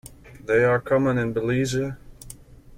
[0.43, 1.91] They are common in Belize.